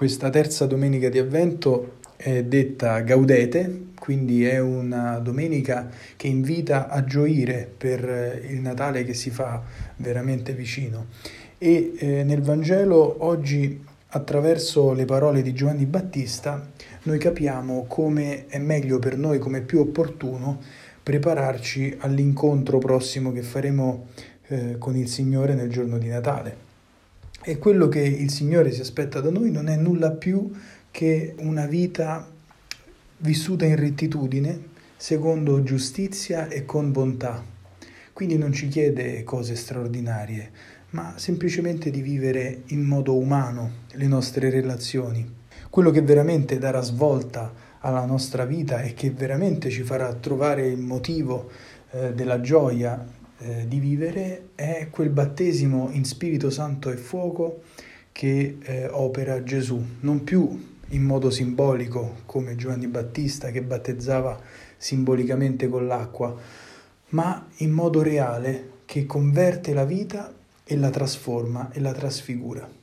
Questa 0.00 0.30
terza 0.30 0.64
domenica 0.64 1.10
di 1.10 1.18
Avvento 1.18 1.98
è 2.16 2.42
detta 2.42 3.00
Gaudete, 3.00 3.88
quindi 3.98 4.46
è 4.46 4.58
una 4.58 5.18
domenica 5.18 5.90
che 6.16 6.26
invita 6.26 6.88
a 6.88 7.04
gioire 7.04 7.70
per 7.76 8.40
il 8.48 8.62
Natale 8.62 9.04
che 9.04 9.12
si 9.12 9.28
fa 9.28 9.62
veramente 9.96 10.54
vicino. 10.54 11.08
E 11.58 11.92
eh, 11.98 12.24
nel 12.24 12.40
Vangelo 12.40 13.26
oggi, 13.26 13.84
attraverso 14.06 14.94
le 14.94 15.04
parole 15.04 15.42
di 15.42 15.52
Giovanni 15.52 15.84
Battista, 15.84 16.66
noi 17.02 17.18
capiamo 17.18 17.84
come 17.86 18.46
è 18.46 18.56
meglio 18.56 18.98
per 18.98 19.18
noi, 19.18 19.38
come 19.38 19.58
è 19.58 19.62
più 19.62 19.80
opportuno 19.80 20.62
prepararci 21.02 21.98
all'incontro 21.98 22.78
prossimo 22.78 23.32
che 23.32 23.42
faremo 23.42 24.06
eh, 24.46 24.76
con 24.78 24.96
il 24.96 25.08
Signore 25.08 25.52
nel 25.52 25.68
giorno 25.68 25.98
di 25.98 26.08
Natale. 26.08 26.69
E 27.42 27.56
quello 27.56 27.88
che 27.88 28.00
il 28.00 28.30
Signore 28.30 28.70
si 28.70 28.82
aspetta 28.82 29.22
da 29.22 29.30
noi 29.30 29.50
non 29.50 29.68
è 29.68 29.76
nulla 29.76 30.10
più 30.10 30.50
che 30.90 31.34
una 31.38 31.64
vita 31.64 32.28
vissuta 33.16 33.64
in 33.64 33.76
rettitudine, 33.76 34.68
secondo 34.96 35.62
giustizia 35.62 36.48
e 36.48 36.66
con 36.66 36.92
bontà. 36.92 37.42
Quindi 38.12 38.36
non 38.36 38.52
ci 38.52 38.68
chiede 38.68 39.24
cose 39.24 39.56
straordinarie, 39.56 40.50
ma 40.90 41.14
semplicemente 41.16 41.90
di 41.90 42.02
vivere 42.02 42.64
in 42.66 42.82
modo 42.82 43.16
umano 43.16 43.70
le 43.92 44.06
nostre 44.06 44.50
relazioni. 44.50 45.26
Quello 45.70 45.90
che 45.90 46.02
veramente 46.02 46.58
darà 46.58 46.82
svolta 46.82 47.54
alla 47.78 48.04
nostra 48.04 48.44
vita 48.44 48.82
e 48.82 48.92
che 48.92 49.12
veramente 49.12 49.70
ci 49.70 49.82
farà 49.82 50.12
trovare 50.12 50.66
il 50.66 50.80
motivo 50.80 51.50
eh, 51.92 52.12
della 52.12 52.42
gioia 52.42 53.02
eh, 53.40 53.66
di 53.66 53.78
vivere 53.78 54.50
è 54.54 54.88
quel 54.90 55.10
battesimo 55.10 55.88
in 55.92 56.04
Spirito 56.04 56.50
Santo 56.50 56.90
e 56.90 56.96
fuoco 56.96 57.62
che 58.12 58.58
eh, 58.60 58.86
opera 58.88 59.42
Gesù, 59.42 59.82
non 60.00 60.24
più 60.24 60.68
in 60.88 61.02
modo 61.02 61.30
simbolico 61.30 62.16
come 62.26 62.56
Giovanni 62.56 62.86
Battista 62.86 63.50
che 63.50 63.62
battezzava 63.62 64.38
simbolicamente 64.76 65.68
con 65.68 65.86
l'acqua, 65.86 66.34
ma 67.10 67.46
in 67.58 67.70
modo 67.70 68.02
reale 68.02 68.70
che 68.84 69.06
converte 69.06 69.72
la 69.72 69.84
vita 69.84 70.32
e 70.64 70.76
la 70.76 70.90
trasforma 70.90 71.70
e 71.72 71.80
la 71.80 71.92
trasfigura. 71.92 72.79